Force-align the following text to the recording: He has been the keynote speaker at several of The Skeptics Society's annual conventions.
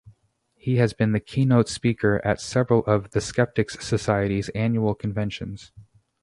He 0.55 0.77
has 0.77 0.93
been 0.93 1.11
the 1.11 1.19
keynote 1.19 1.69
speaker 1.69 2.19
at 2.25 2.41
several 2.41 2.83
of 2.85 3.11
The 3.11 3.21
Skeptics 3.21 3.77
Society's 3.85 4.49
annual 4.55 4.95
conventions. 4.95 5.71